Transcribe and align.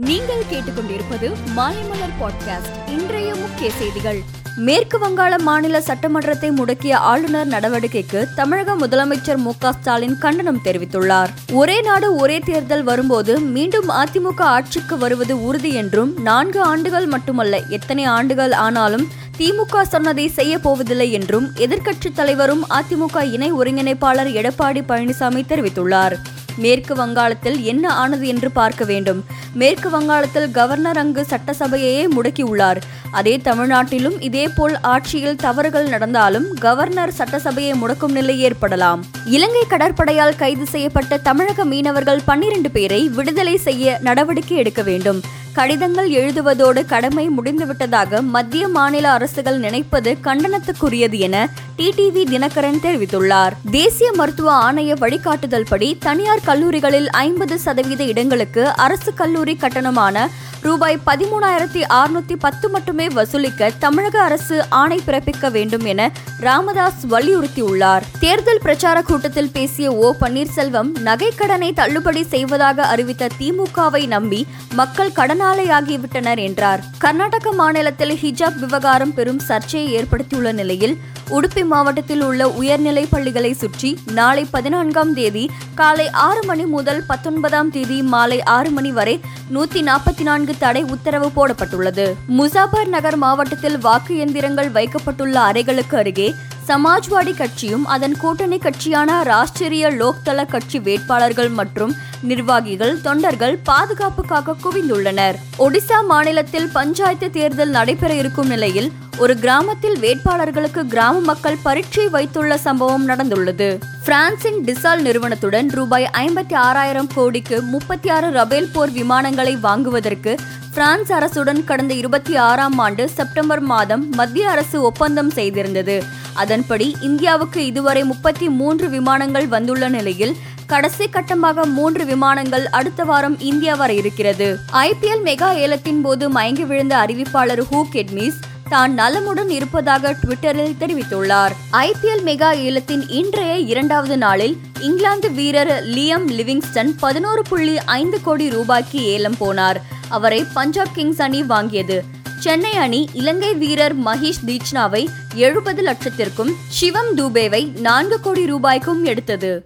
நீங்கள் 0.00 0.42
கேட்டுக்கொண்டிருப்பது 0.50 1.32
மாலைமலர் 1.56 2.14
பாட்காஸ்ட் 2.20 2.88
இன்றைய 2.88 3.34
முக்கிய 3.34 3.70
செய்திகள். 3.70 4.22
மேற்கு 4.56 4.98
வங்காள 4.98 5.38
மாநில 5.38 5.80
சட்டமன்றத்தை 5.80 6.50
முடக்கிய 6.50 6.92
ஆளுநர் 6.92 7.48
நடவடிக்கைக்கு 7.48 8.26
தமிழக 8.34 8.76
முதலமைச்சர் 8.76 9.36
மு 9.36 9.52
க 9.58 9.72
ஸ்டாலின் 9.72 10.18
கண்டனம் 10.18 10.60
தெரிவித்துள்ளார். 10.64 11.28
ஒரே 11.52 11.80
நாடு 11.80 12.14
ஒரே 12.14 12.38
தேர்தல் 12.38 12.82
வரும்போது 12.82 13.40
மீண்டும் 13.40 13.88
அதிமுக 13.88 14.40
ஆட்சிக்கு 14.40 14.98
வருவது 14.98 15.44
உறுதி 15.44 15.72
என்றும் 15.72 16.22
நான்கு 16.22 16.62
ஆண்டுகள் 16.62 17.06
மட்டுமல்ல 17.06 17.62
எத்தனை 17.68 18.04
ஆண்டுகள் 18.04 18.52
ஆனாலும் 18.52 19.08
திமுக 19.38 19.82
சொன்னதை 19.82 20.28
செய்ய 20.28 20.58
போவதில்லை 20.58 21.12
என்றும் 21.12 21.48
எதிர்க்கட்சித் 21.56 22.14
தலைவரும் 22.14 22.66
அதிமுக 22.70 23.32
இணை 23.32 23.52
ஒருங்கிணைப்பாளர் 23.52 24.32
எடப்பாடி 24.34 24.82
பழனிசாமி 24.88 25.42
தெரிவித்துள்ளார். 25.48 26.16
மேற்கு 26.60 26.94
வங்காளத்தில் 26.94 27.58
என்ன 27.72 27.84
ஆனது 28.02 28.26
என்று 28.32 28.50
பார்க்க 28.50 28.84
வேண்டும். 28.84 29.20
மேற்கு 29.60 29.88
வங்காளத்தில் 29.90 30.48
கவர்னர் 30.50 31.00
அங்கு 31.02 31.22
சட்டசபையையே 31.30 32.04
முடக்கியுள்ளார். 32.16 32.80
அதே 33.10 33.34
தமிழ்நாட்டிலும் 33.36 34.16
இதேபோல் 34.20 34.76
ஆட்சியில் 34.94 35.40
தவறுகள் 35.46 35.88
நடந்தாலும் 35.88 36.46
கவர்னர் 36.60 37.16
சட்டசபையை 37.18 37.74
முடக்கும் 37.82 38.16
நிலை 38.18 38.36
ஏற்படலாம். 38.40 39.02
இலங்கை 39.36 39.64
கடற்படையால் 39.68 40.40
கைது 40.42 40.66
செய்யப்பட்ட 40.66 41.18
தமிழக 41.28 41.64
மீனவர்கள் 41.64 42.24
பன்னிரண்டு 42.24 42.70
பேரை 42.70 43.02
விடுதலை 43.18 43.56
செய்ய 43.56 43.98
நடவடிக்கை 44.00 44.56
எடுக்க 44.56 44.82
வேண்டும். 44.82 45.20
கடிதங்கள் 45.52 46.10
எழுதுவதோடு 46.10 46.84
கடமை 46.86 47.28
முடிந்துவிட்டதாக 47.28 48.20
மத்திய 48.20 48.68
மாநில 48.68 49.10
அரசுகள் 49.10 49.58
நினைப்பது 49.58 50.16
கண்டனத்துக்குரியது 50.24 51.18
என 51.18 51.48
டிடிவி 51.78 52.22
தினகரன் 52.32 52.82
தெரிவித்துள்ளார். 52.82 53.50
தேசிய 53.70 54.12
மருத்துவ 54.12 54.72
ஆணைய 54.72 54.98
வழிகாட்டுதல் 54.98 55.66
படி 55.68 55.96
தனியார் 56.00 56.44
கல்லூரிகளில் 56.44 57.10
ஐம்பது 57.10 57.58
சதவீத 57.58 58.04
இடங்களுக்கு 58.04 58.66
அரசு 58.68 59.14
கல்லூரி 59.14 59.56
கட்டணமான 59.56 60.28
ரூபாய் 60.62 60.98
பதிமூணாயிரத்தி 61.06 61.82
அறுநூத்தி 61.88 62.36
பத்து 62.38 62.68
மட்டுமே 62.68 63.08
வசூலிக்க 63.08 63.70
தமிழக 63.78 64.22
அரசு 64.22 64.68
ஆணை 64.68 65.00
பிறப்பிக்க 65.06 65.50
வேண்டும் 65.50 65.84
என 65.84 66.10
ராமதாஸ் 66.40 67.06
வலியுறுத்தியுள்ளார். 67.10 68.00
தேர்தல் 68.20 68.60
பிரச்சார 68.62 69.02
கூட்டத்தில் 69.02 69.50
பேசிய 69.50 69.92
ஓ 69.92 70.14
பன்னீர்செல்வம் 70.20 70.90
நகைக்கடனை 71.04 71.72
தள்ளுபடி 71.72 72.24
செய்வதாக 72.24 72.86
அறிவித்த 72.86 73.28
திமுகவை 73.38 74.06
நம்பி 74.06 74.46
மக்கள் 74.74 75.12
கடன் 75.12 75.39
சரணாலையாகிவிட்டனர் 75.40 76.38
என்றார். 76.38 76.80
கர்நாடக 76.98 77.52
மாநிலத்தில் 77.52 78.12
ஹிஜாப் 78.12 78.58
விவகாரம் 78.58 79.14
பெரும் 79.14 79.38
சர்ச்சையை 79.38 80.02
ஏற்படுத்தியுள்ள 80.02 80.52
நிலையில் 80.52 80.98
உடுப்பி 81.30 81.64
மாவட்டத்தில் 81.64 82.22
உள்ள 82.22 82.48
உயர்நிலை 82.50 83.06
பள்ளிகளை 83.10 83.52
சுற்றி 83.52 83.98
நாளை 84.12 84.46
பதினான்காம் 84.50 85.14
தேதி 85.14 85.50
காலை 85.74 86.10
ஆறு 86.10 86.42
மணி 86.46 86.64
முதல் 86.64 87.02
பத்தொன்பதாம் 87.06 87.70
தேதி 87.70 88.02
மாலை 88.02 88.42
ஆறு 88.42 88.70
மணி 88.70 88.92
வரை 88.92 89.20
நூத்தி 89.54 89.80
நாற்பத்தி 89.80 90.22
நான்கு 90.22 90.54
தடை 90.58 90.82
உத்தரவு 90.82 91.30
போடப்பட்டுள்ளது. 91.36 92.14
முசாபர் 92.38 92.86
நகர் 92.86 93.16
மாவட்டத்தில் 93.16 93.78
வாக்கு 93.78 94.14
எந்திரங்கள் 94.24 94.70
வைக்கப்பட்டுள்ள 94.70 95.40
அறைகளுக்கு 95.40 95.96
அருகே 95.96 96.34
சமாஜ்வாடி 96.70 97.36
கட்சியும் 97.36 97.86
அதன் 97.86 98.16
கூட்டணி 98.16 98.58
கட்சியான 98.58 99.10
ராஷ்டிரிய 99.30 99.84
லோக்தள 100.00 100.46
கட்சி 100.48 100.78
வேட்பாளர்கள் 100.78 101.48
மற்றும் 101.48 101.92
நிர்வாகிகள் 102.22 103.00
தொண்டர்கள் 103.00 103.58
பாதுகாப்புக்காக 103.64 104.54
குவிந்துள்ளனர். 104.64 105.36
ஒடிசா 105.58 105.98
மாநிலத்தில் 106.06 106.68
பஞ்சாயத்து 106.72 107.30
தேர்தல் 107.30 107.70
நடைபெற 107.70 108.14
இருக்கும் 108.14 108.46
நிலையில் 108.46 108.92
ஒரு 109.18 109.38
கிராமத்தில் 109.38 109.98
வேட்பாளர்களுக்கு 109.98 110.84
கிராம 110.86 111.18
மக்கள் 111.20 111.58
பரீட்சை 111.62 112.08
வைத்துள்ள 112.08 112.58
சம்பவம் 112.58 113.08
நடந்துள்ளது. 113.08 113.78
பிரான்சின் 114.04 114.60
டிசால் 114.64 115.00
நிறுவனத்துடன் 115.00 115.68
ரூபாய் 115.68 116.10
ஐம்பத்தி 116.12 116.54
ஆறாயிரம் 116.54 117.10
கோடிக்கு 117.14 117.62
முப்பத்தி 117.62 118.08
ஆறு 118.08 118.30
ரபேல் 118.30 118.72
போர் 118.72 118.90
விமானங்களை 118.90 119.56
வாங்குவதற்கு 119.56 120.34
பிரான்ஸ் 120.74 121.12
அரசுடன் 121.12 121.64
கடந்த 121.64 121.94
இருபத்தி 121.94 122.36
ஆறாம் 122.36 122.78
ஆண்டு 122.78 123.08
செப்டம்பர் 123.08 123.60
மாதம் 123.60 124.08
மத்திய 124.10 124.50
அரசு 124.50 124.82
ஒப்பந்தம் 124.82 125.30
செய்திருந்தது. 125.30 126.18
அதன்படி 126.34 126.96
இந்தியாவுக்கு 127.00 127.66
இதுவரை 127.66 128.04
முப்பத்தி 128.04 128.48
மூன்று 128.48 128.88
விமானங்கள் 128.88 129.48
வந்துள்ள 129.48 129.88
நிலையில் 129.88 130.36
கடைசி 130.66 131.08
கட்டமாக 131.08 131.64
மூன்று 131.64 132.04
விமானங்கள் 132.04 132.68
அடுத்த 132.68 133.04
வாரம் 133.04 133.40
இந்தியா 133.40 133.74
வர 133.74 133.92
இருக்கிறது. 133.92 134.56
ஐபிஎல் 134.72 135.24
மெகா 135.24 135.54
ஏலத்தின் 135.54 136.00
போது 136.00 136.30
மயங்கி 136.30 136.64
விழுந்த 136.64 136.96
அறிவிப்பாளர் 136.96 137.62
ஹூ 137.72 137.82
கெட்மிஸ் 137.92 138.40
தான் 138.68 138.94
நலமுடன் 138.94 139.48
இருப்பதாக 139.48 140.12
ட்விட்டரில் 140.12 140.76
தெரிவித்துள்ளார். 140.80 141.50
ஐபிஎல் 141.72 142.22
மெகா 142.24 142.54
ஏலத்தின் 142.54 143.08
இன்றைய 143.08 143.54
இரண்டாவது 143.54 144.16
நாளில் 144.16 144.56
இங்கிலாந்து 144.80 145.32
வீரர் 145.32 145.84
லியம் 145.84 146.28
லிவிங்ஸ்டன் 146.28 146.92
பதினோரு 147.00 147.42
புள்ளி 147.42 147.78
ஐந்து 147.78 148.22
கோடி 148.22 148.50
ரூபாய்க்கு 148.50 149.04
ஏலம் 149.04 149.36
போனார். 149.40 149.76
அவரை 150.08 150.44
பஞ்சாப் 150.54 150.94
கிங்ஸ் 150.94 151.22
அணி 151.22 151.42
வாங்கியது. 151.42 152.00
சென்னை 152.44 152.72
அணி 152.72 153.08
இலங்கை 153.12 153.54
வீரர் 153.54 154.02
மஹேஷ் 154.02 154.42
தீட்ச்னாவை 154.46 155.08
எழுபது 155.34 155.82
லட்சத்திற்கும் 155.82 156.52
சிவம் 156.68 157.16
தூபேவை 157.16 157.80
நான்கு 157.80 158.20
கோடி 158.20 158.46
ரூபாய்க்கும் 158.46 159.04
எடுத்தது. 159.04 159.64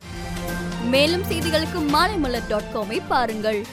மேலும் 0.85 1.23
செய்திகளுக்கு 1.23 1.81
மாலைமலர் 1.93 2.49
டாட் 2.49 2.71
காமை 2.75 3.01
பாருங்கள். 3.09 3.67